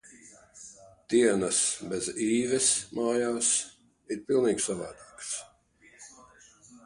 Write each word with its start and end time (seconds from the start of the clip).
Dienas 1.13 1.59
bez 1.91 2.07
Īves 2.27 2.71
mājās, 2.99 3.51
ir 4.15 4.25
pilnīgi 4.31 4.67
savādākas. 4.69 5.33